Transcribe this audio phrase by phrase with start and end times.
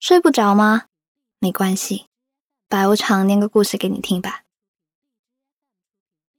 [0.00, 0.84] 睡不着吗？
[1.40, 2.06] 没关系，
[2.68, 4.44] 白无常念个故事给你听吧。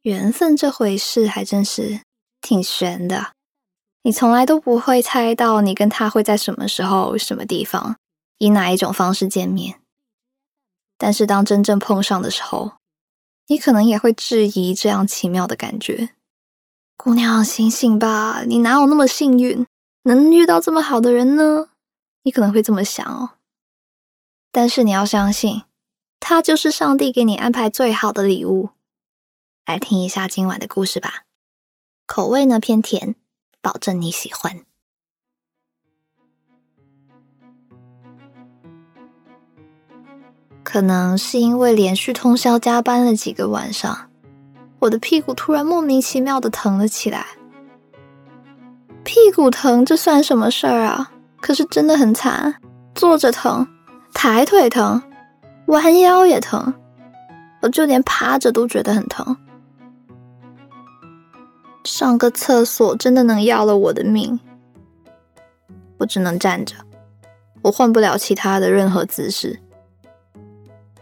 [0.01, 2.01] 缘分这回事还真是
[2.41, 3.33] 挺悬的，
[4.01, 7.97] 你从来都不会猜到你跟他会在什么时候、什么地方，
[8.39, 9.79] 以哪一种方式见面。
[10.97, 12.71] 但是当真正碰上的时候，
[13.45, 16.09] 你可能也会质疑这样奇妙的感觉。
[16.97, 19.67] 姑娘，醒醒吧，你哪有那么幸运，
[20.03, 21.69] 能遇到这么好的人呢？
[22.23, 23.37] 你可能会这么想哦。
[24.51, 25.63] 但是你要相信，
[26.19, 28.69] 它就是上帝给你安排最好的礼物。
[29.65, 31.23] 来听一下今晚的故事吧，
[32.05, 33.15] 口味呢偏甜，
[33.61, 34.59] 保证你喜欢。
[40.63, 44.09] 可能是因为连续通宵加班了几个晚上，
[44.79, 47.25] 我的屁股突然莫名其妙的疼了起来。
[49.03, 51.11] 屁股疼这算什么事儿啊？
[51.41, 52.61] 可是真的很惨，
[52.93, 53.67] 坐着疼，
[54.13, 55.01] 抬腿疼，
[55.67, 56.73] 弯腰也疼，
[57.61, 59.35] 我就连趴着都觉得很疼。
[61.83, 64.39] 上个厕所真的能要了我的命，
[65.97, 66.75] 我只能站着，
[67.63, 69.59] 我换不了其他的任何姿势。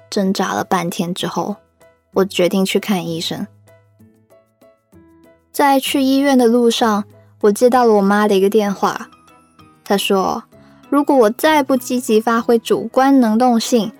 [0.09, 1.58] 挣扎了半天之后，
[2.14, 3.45] 我决定去看医生。
[5.52, 7.03] 在去医院的路上，
[7.42, 9.09] 我接到了我妈的一个电话。
[9.83, 10.44] 她说
[10.90, 13.92] ：“如果我再不积极发挥主观能动性，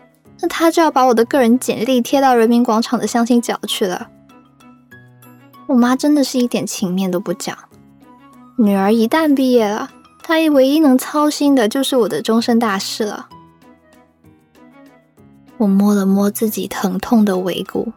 [0.42, 4.10] 那她就要把我的个人简历贴到人民广场的相亲角去了。”
[5.68, 7.56] 我妈真的是一点情面都不讲。
[8.58, 9.92] 女儿一旦毕业了，
[10.24, 13.30] 她唯一能操心的就是我的终身大事了。
[15.58, 17.94] 我摸了摸自己疼痛的尾骨，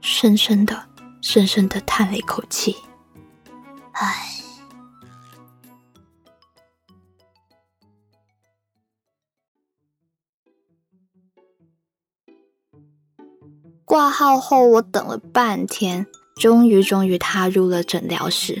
[0.00, 0.82] 深深的、
[1.20, 2.74] 深深的叹了一口气。
[3.92, 4.43] 唉。
[13.94, 18.60] 挂号后，我等了半天，终于终于踏入了诊疗室。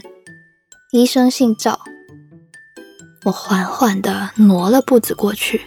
[0.92, 1.76] 医生姓赵。
[3.24, 5.60] 我缓缓的挪了步子过去，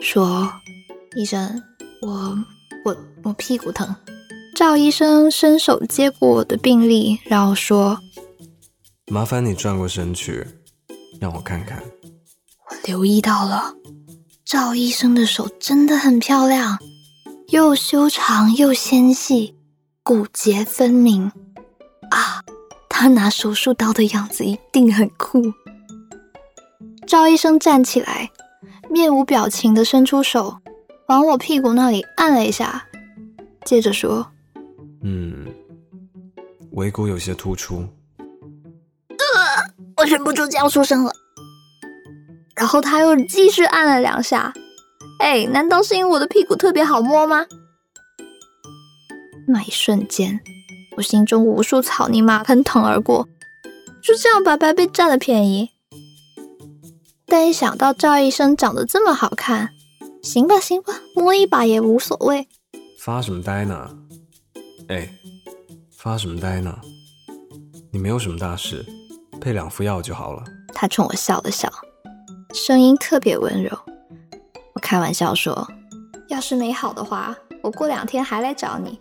[0.00, 0.52] 说
[1.16, 1.62] ：“医生。”
[2.06, 2.38] 我
[2.84, 3.96] 我我屁股疼，
[4.54, 7.98] 赵医生伸手接过我的病历，然后说
[9.10, 10.46] ：“麻烦你转过身去，
[11.18, 11.82] 让我看看。”
[12.68, 13.72] 我留意到了，
[14.44, 16.78] 赵医生的手真的很漂亮，
[17.52, 19.54] 又修长又纤细，
[20.02, 21.30] 骨节分明。
[22.10, 22.42] 啊，
[22.88, 25.42] 他拿手术刀的样子一定很酷。
[27.06, 28.30] 赵医生站起来，
[28.88, 30.56] 面无表情的伸出手。
[31.08, 32.86] 往我屁股那里按了一下，
[33.66, 34.26] 接着说
[35.04, 35.46] ：“嗯，
[36.70, 37.84] 尾骨有些突出。”
[39.98, 41.12] 我忍不住就要出声了。
[42.56, 44.54] 然后他又继续按了两下。
[45.18, 47.46] 哎，难道是因为我的屁股特别好摸吗？
[49.46, 50.40] 那一瞬间，
[50.96, 53.28] 我心中无数草泥马喷腾而过，
[54.02, 55.70] 就这样白白被占了便宜。
[57.26, 59.70] 但一想到赵医生长得这么好看，
[60.22, 62.46] 行吧，行吧，摸一把也无所谓。
[62.98, 63.90] 发什么呆呢？
[64.88, 65.08] 哎，
[65.96, 66.78] 发什么呆呢？
[67.90, 68.84] 你没有什么大事，
[69.40, 70.44] 配两副药就好了。
[70.74, 71.70] 他冲我笑了笑，
[72.54, 73.70] 声音特别温柔。
[74.74, 75.68] 我开玩笑说
[76.28, 79.00] ：“要是没好的话，我过两天还来找你。”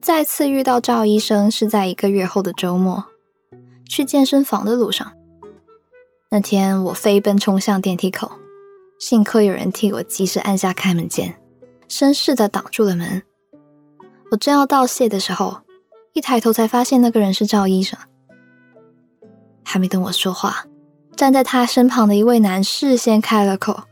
[0.00, 3.04] 再次遇到赵医生是在一个月后的周末，
[3.86, 5.12] 去健身房的路上。
[6.30, 8.32] 那天我飞奔冲向电梯口，
[8.98, 11.38] 幸亏有人替我及时按下开门键，
[11.88, 13.22] 绅士的挡住了门。
[14.30, 15.62] 我正要道谢的时候，
[16.12, 17.98] 一抬头才发现那个人是赵医生。
[19.64, 20.64] 还没等我说话，
[21.16, 23.84] 站在他身旁的一位男士先开了口：“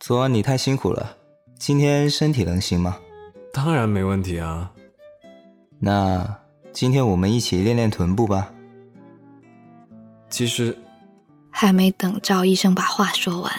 [0.00, 1.16] 昨晚你太辛苦了，
[1.58, 2.98] 今天身体能行吗
[3.52, 4.72] ？”“当然没问题啊。”
[5.78, 6.36] 那
[6.72, 8.52] 今天我们一起练练臀部吧。
[10.30, 10.76] 其实，
[11.50, 13.52] 还没等赵医生把话说完，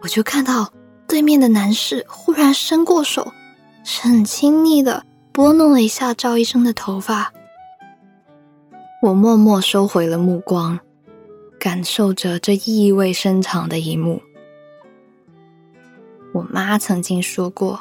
[0.00, 0.72] 我就看到
[1.06, 3.32] 对面的男士忽然伸过手，
[3.84, 7.32] 很亲昵的拨弄了一下赵医生的头发。
[9.02, 10.78] 我默默收回了目光，
[11.58, 14.20] 感受着这意味深长的一幕。
[16.32, 17.80] 我妈曾经说过，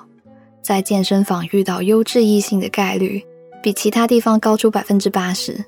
[0.62, 3.24] 在健身房遇到优质异性的概率。
[3.62, 5.66] 比其他地方高出百分之八十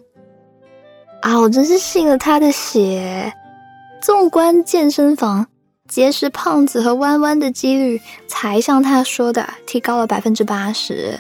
[1.24, 1.38] 啊！
[1.38, 3.34] 我真是信了他的邪。
[4.02, 5.46] 纵观健身房，
[5.92, 11.20] 结识胖子和弯弯的几率才像他说的提高了百分之八十。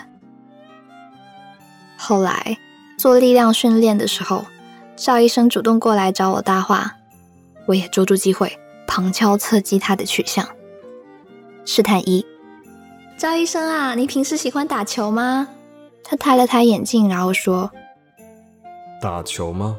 [1.97, 2.57] 后来
[2.97, 4.45] 做力量训练的时候，
[4.95, 6.95] 赵医生主动过来找我搭话，
[7.65, 8.57] 我也捉住机会
[8.87, 10.47] 旁敲侧击他的取向。
[11.65, 12.25] 试探一：
[13.17, 15.49] 赵医生啊，你平时喜欢打球吗？
[16.01, 17.69] 他抬了抬眼镜，然后说
[19.01, 19.77] ：“打球吗？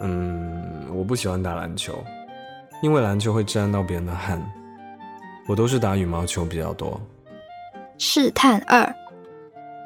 [0.00, 1.98] 嗯，我不喜欢打篮球，
[2.82, 4.40] 因为篮球会沾到别人的汗。
[5.48, 7.00] 我都是打羽毛球比较多。”
[7.98, 8.94] 试探二：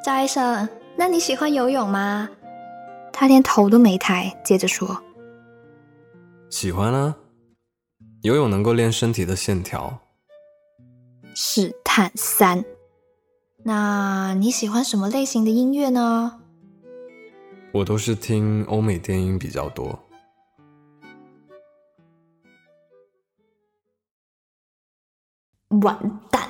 [0.04, 2.28] 赵医生，那你喜欢游泳吗？
[3.12, 5.02] 他连头都没抬，接着说
[6.50, 7.16] ：“喜欢啊，
[8.22, 9.98] 游泳能够练身体的线条。”
[11.34, 12.64] 试探三。
[13.64, 16.40] 那你喜欢什么类型的音乐呢？
[17.72, 19.98] 我都是听欧美电音比较多。
[25.80, 26.48] 完蛋！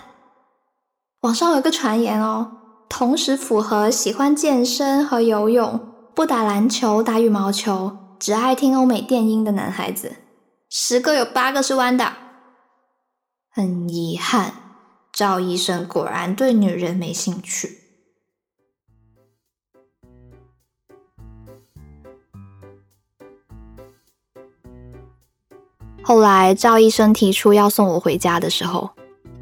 [1.20, 2.52] 网上有个传言哦，
[2.88, 10.16] 同时符合喜欢健身和游泳、不打篮球、打羽毛球、只爱听欧美电音的男孩子，
[10.68, 12.12] 十个有八个是弯的。
[13.50, 14.54] 很遗憾。
[15.12, 17.78] 赵医生果然对女人没兴趣。
[26.02, 28.90] 后来赵医生提出要送我回家的时候，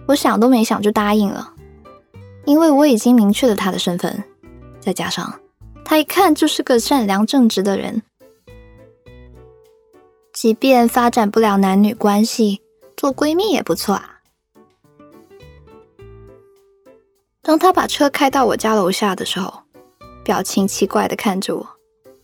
[0.06, 1.54] 我想都没想就答应了，
[2.44, 4.22] 因为我已经明确了他的身份，
[4.80, 5.40] 再加上
[5.84, 8.02] 他一看就是个善良正直的人，
[10.32, 12.60] 即便发展不了男女关系，
[12.96, 14.20] 做闺蜜也不错啊。
[17.42, 19.62] 当他把车开到我家楼下的时候，
[20.24, 21.68] 表情奇怪的看着我，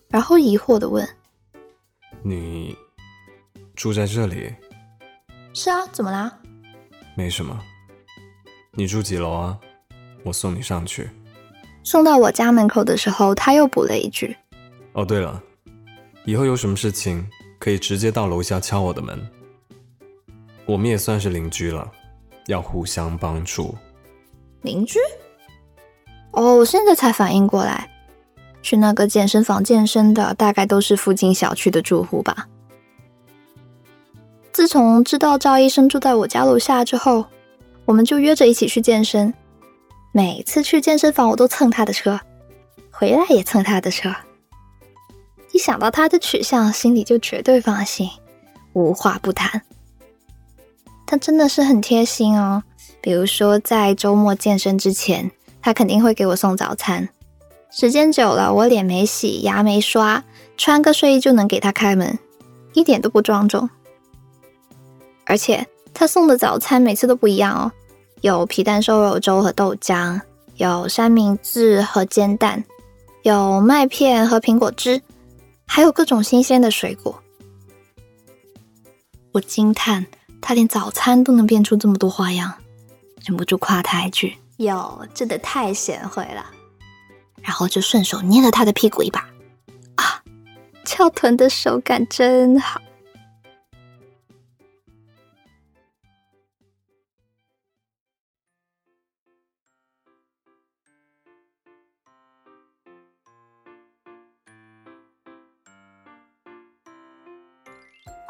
[0.09, 1.09] 然后疑惑的问
[2.23, 2.77] ：“你
[3.75, 4.55] 住在这里
[5.53, 6.39] ？”“是啊，怎么啦
[7.19, 7.61] ？”“没什么。
[8.79, 9.59] ”“你住几楼啊？
[10.23, 11.11] 我送你上去。”
[11.83, 14.37] 送到我家门口的时候，他又补了一句
[14.95, 15.43] ：“哦，对了，
[16.25, 17.27] 以后有什么事情
[17.59, 19.29] 可以直接到楼下敲我的门。
[20.65, 21.91] 我们也算是邻居了，
[22.47, 23.75] 要互相帮助。”
[24.63, 25.01] 邻居？
[26.31, 27.91] 哦，我现在才反应过来，
[28.63, 32.47] 去那个健身房健身的大概都是附近小区的住户吧。
[34.59, 37.25] 自从知道赵医生住在我家楼下之后，
[37.85, 39.33] 我们就约着一起去健身。
[40.11, 42.19] 每次去健身房，我都蹭他的车，
[42.91, 44.13] 回来也蹭他的车。
[45.53, 48.11] 一想到他的取向，心里就绝对放心，
[48.73, 49.63] 无话不谈。
[51.07, 52.65] 他真的是很贴心哦。
[53.01, 55.31] 比如说，在周末健身之前，
[55.63, 57.09] 他肯定会给我送早餐。
[57.71, 60.25] 时间久了，我脸没洗，牙没刷，
[60.57, 62.19] 穿个睡衣就能给他开门，
[62.73, 63.71] 一点都不庄重。
[65.29, 67.71] 而且他送的早餐每次都不一样哦，
[68.23, 70.19] 有皮蛋瘦肉粥和豆浆，
[70.57, 72.65] 有三明治和煎蛋，
[73.23, 75.03] 有麦片和苹果汁，
[75.67, 77.23] 还有各种新鲜的水果。
[79.33, 80.07] 我惊叹，
[80.41, 82.55] 他连早餐都能变出这么多花样。
[83.27, 86.47] 忍不住夸他一句：“哟，真的太贤惠了。”
[87.43, 89.21] 然后就顺手捏了他的屁股一把，
[89.97, 90.23] 啊，
[90.87, 92.81] 翘臀的手感真好。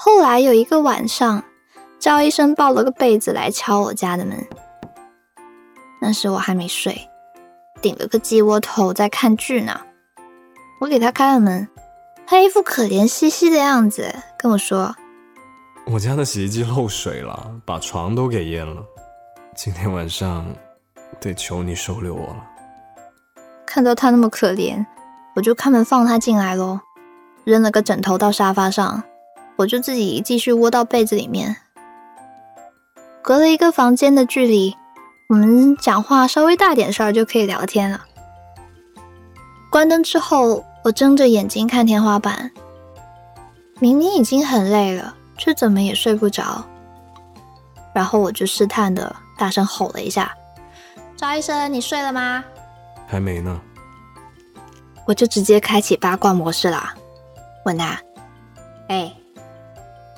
[0.00, 1.42] 后来有一个晚上，
[1.98, 4.46] 赵医生抱了个被子来敲我家的门。
[6.00, 6.96] 那时我还没睡，
[7.82, 9.80] 顶了个鸡窝头在看剧呢。
[10.80, 11.66] 我给他开了门，
[12.28, 14.94] 他一副可怜兮兮的样子，跟我说
[15.90, 18.80] ：“我家的洗衣机漏水了，把床都给淹了。
[19.56, 20.46] 今天晚上
[21.18, 22.44] 得求你收留我了。”
[23.66, 24.86] 看到他那么可怜，
[25.34, 26.78] 我就开门放他进来喽，
[27.42, 29.02] 扔了个枕头到沙发上，
[29.58, 31.56] 我就自己继续窝到被子里面，
[33.20, 34.76] 隔了一个房间的距离。
[35.28, 38.04] 我们讲话稍微大点声就可以聊天了。
[39.68, 42.52] 关灯之后，我睁着眼睛看天花板，
[43.80, 46.64] 明明已经很累了，却怎么也睡不着。
[47.92, 50.32] 然后我就试探的大声吼了一下
[51.16, 52.44] ：“赵医生，你睡了吗
[53.08, 53.60] ？”“还没呢。”
[55.04, 56.94] 我就直接开启八卦模式啦，
[57.64, 58.00] 问他
[58.88, 59.12] ：“哎，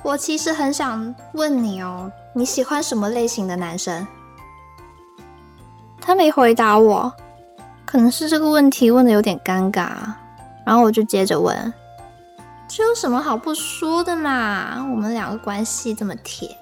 [0.02, 4.06] 我其实很想问你哦，你喜欢什么类型的男生？”
[6.00, 7.12] 他没回答我，
[7.84, 9.90] 可能是这个问题问的有点尴尬，
[10.64, 11.72] 然后我就接着问
[12.66, 14.78] ：“这有什么好不说的嘛？
[14.90, 16.56] 我们两个关系这么铁。”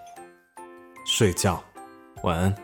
[1.07, 1.62] 睡觉，
[2.23, 2.54] 晚安。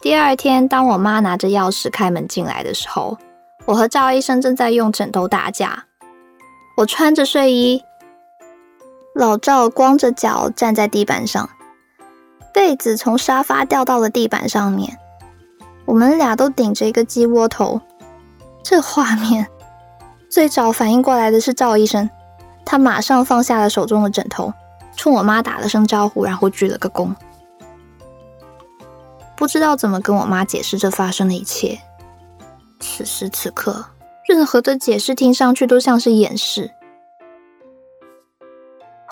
[0.00, 3.16] 第二天，当我妈拿着钥匙开门进来的时候，
[3.64, 5.84] 我和赵医生正在用枕头打架。
[6.76, 7.82] 我穿着睡衣，
[9.14, 11.50] 老赵光着脚站在地板上，
[12.52, 14.98] 被子从沙发掉到了地板上面。
[15.84, 17.80] 我们俩都顶着一个鸡窝头。
[18.62, 19.46] 这画面
[20.30, 22.08] 最早反应过来的是赵医生，
[22.64, 24.52] 他马上放下了手中的枕头，
[24.96, 27.14] 冲我妈打了声招呼，然后鞠了个躬。
[29.36, 31.78] 不知道怎么跟我妈解释这发生的一切。
[32.80, 33.84] 此时此刻，
[34.26, 36.70] 任何的解释听上去都像是掩饰。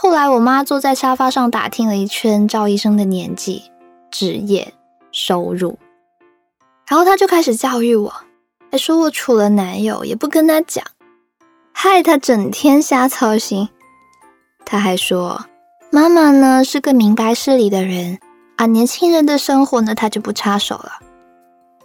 [0.02, 3.70] 后来，我妈坐在沙发上打听了一圈赵医生的年纪、
[4.10, 4.72] 职业、
[5.12, 5.78] 收入，
[6.88, 8.10] 然后她就开始教育我，
[8.72, 10.82] 还说我处了男友也不跟他讲，
[11.74, 13.68] 害他整天瞎操心。
[14.64, 15.44] 她还说，
[15.90, 18.18] 妈妈呢是个明白事理的人。
[18.56, 20.92] 啊，年轻人的生活呢，他就不插手了。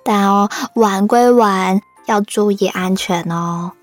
[0.06, 3.74] 但哦，玩归玩，要注意安全哦。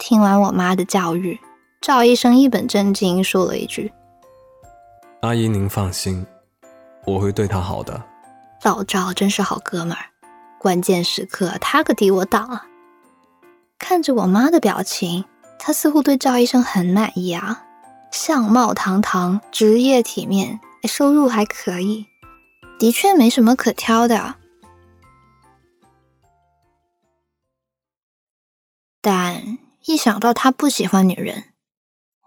[0.00, 1.38] 听完我妈的教育，
[1.82, 3.92] 赵医生一本正经说了一句
[5.22, 6.24] ：“阿姨，您放心，
[7.04, 8.00] 我会对她好的。”
[8.62, 10.04] 老赵真是好哥们儿，
[10.60, 12.64] 关键时刻他可替我挡了。
[13.80, 15.24] 看着我妈的表情，
[15.58, 17.66] 他似乎对赵医生很满意啊，
[18.12, 20.60] 相貌堂堂，职业体面。
[20.84, 22.06] 收入还可以，
[22.76, 24.34] 的确没什么可挑的。
[29.00, 31.51] 但一想到他不喜欢女人，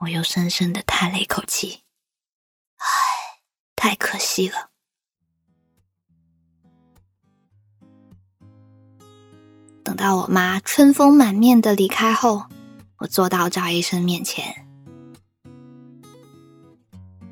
[0.05, 1.81] 我又深深的叹了一口气。
[2.77, 3.41] 唉，
[3.75, 4.69] 太可惜了。
[9.83, 12.45] 等到我妈春风满面的离开后，
[12.97, 14.67] 我坐到赵医生面前，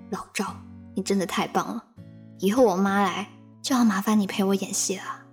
[0.09, 0.55] 老赵。
[0.95, 1.83] 你真的太棒了，
[2.39, 3.27] 以后我妈来
[3.61, 5.25] 就要麻烦你陪我演戏了。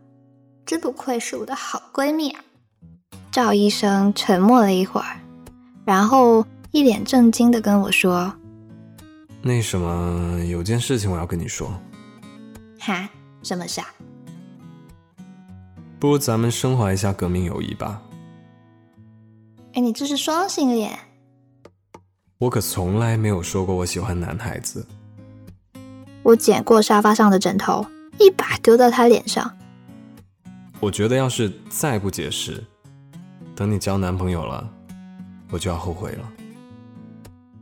[0.66, 2.44] 真不愧是我的好闺蜜啊！
[3.30, 5.20] 赵医生沉默了一会儿，
[5.84, 8.32] 然后一脸震惊的跟我说
[9.42, 11.72] ：“那什么，有件事情我要跟你说。”
[12.78, 13.08] 哈？
[13.42, 13.86] 什么事啊？
[15.98, 18.00] 不如咱们升华一下革命友谊吧。
[19.72, 20.96] 哎，你这是双性恋？
[22.38, 24.86] 我可从来没有说过我喜欢男孩子。
[26.22, 27.84] 我捡过沙发上的枕头，
[28.18, 29.56] 一把丢到他脸上。
[30.78, 32.62] 我觉得要是再不解释，
[33.56, 34.70] 等你交男朋友了，
[35.50, 36.32] 我就要后悔了。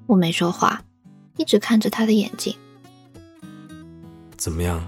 [0.09, 0.83] 我没说话，
[1.37, 2.57] 一直看着他的眼睛。
[4.39, 4.83] 怎么样？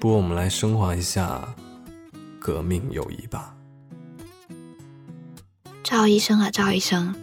[0.00, 1.46] 不如我们来升华一下
[2.40, 3.54] 革命友谊吧。
[5.84, 7.14] 赵医生啊，赵医生，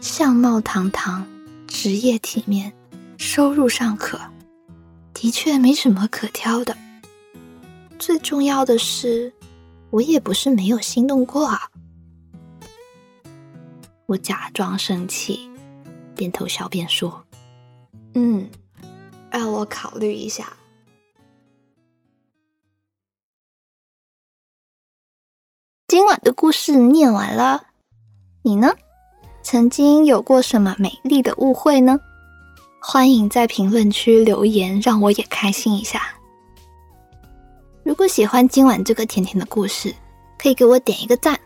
[0.00, 1.26] 相貌堂堂，
[1.66, 2.70] 职业体面，
[3.16, 4.20] 收入尚可。
[5.14, 6.76] 的确没什么可挑的。
[7.98, 9.32] 最重要的是，
[9.88, 11.70] 我也不是没有心动过啊。
[14.04, 15.48] 我假装生气，
[16.24, 17.22] 边偷笑边说
[18.16, 18.48] ：“嗯，
[19.30, 20.50] 让我考虑一下。”
[25.86, 27.66] 今晚的故事念完了，
[28.40, 28.74] 你呢？
[29.42, 32.00] 曾经有过什么美丽的误会呢？
[32.80, 36.00] 欢迎在评论区留言，让我也开心一下。
[37.82, 39.94] 如果喜欢今晚这个甜甜的故事，
[40.38, 41.38] 可以给我点一个赞。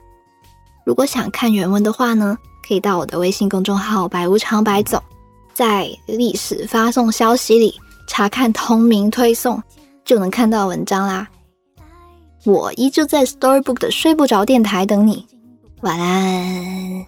[0.87, 5.02] 如果想看原文的话呢，可以到我的微信公众号“白无常白总”，
[5.54, 7.75] 在历史发送消息里
[8.06, 9.62] 查看同名推送，
[10.04, 11.26] 就能看到文章啦。
[12.44, 15.26] 我依旧在 Storybook 的睡不着电台等你，
[15.80, 17.06] 晚安。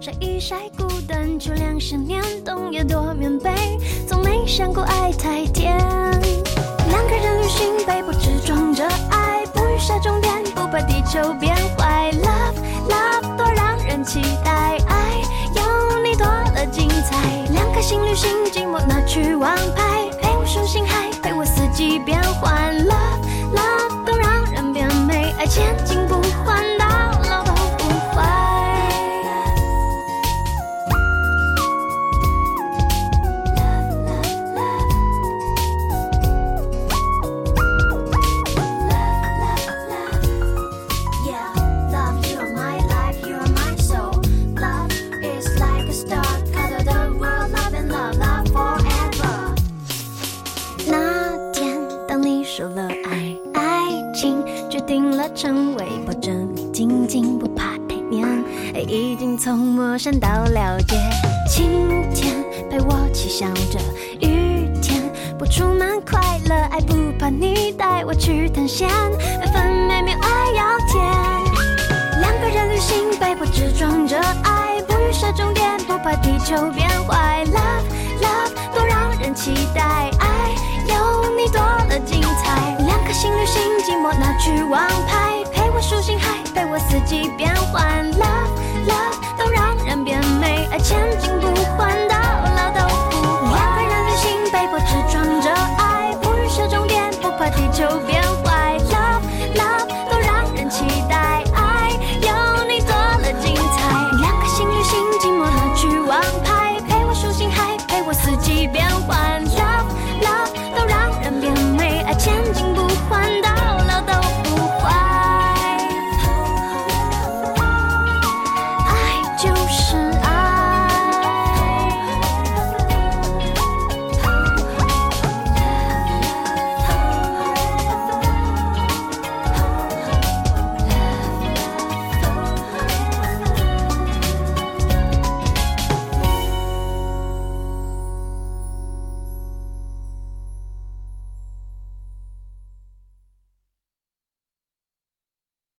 [0.00, 3.50] 晒一晒孤单，就两想念，冬夜躲棉被，
[4.06, 5.78] 从没想过爱太甜。
[6.88, 8.63] 两个人旅行，背包只装，
[10.74, 12.10] 怪，地球变坏。
[12.14, 12.56] Love
[12.90, 15.22] love，多让人期待，爱
[15.54, 17.16] 有你多了精彩。
[17.52, 22.74] 两颗心旅行，寂寞拿去王牌，陪我数星海，陪我四季变换。
[54.86, 58.26] 定了成为抱着你紧紧不怕太黏，
[58.86, 60.96] 已经从陌生到了解。
[61.48, 62.34] 晴天
[62.70, 63.78] 陪我嬉笑着，
[64.20, 65.02] 雨天
[65.38, 68.04] 不出门快乐，爱不怕你带。
[68.04, 68.88] 我去探险，
[69.40, 71.02] 每分每秒爱要甜。
[72.20, 77.44] 两个人旅行，背包只装着爱，不预设终点，不怕地球变坏。
[77.46, 80.28] Love love，多让人期待，爱
[81.44, 82.74] 你多了精彩。
[82.86, 88.10] 两颗心旅行，寂寞拿去王牌，陪我数星海，陪我四季变换。
[88.12, 88.48] Love
[88.88, 90.98] love，都让人变美，爱千